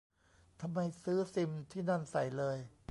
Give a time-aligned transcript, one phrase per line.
[0.61, 2.57] ทำไมซื้อซิมที่นั่นใส่เลย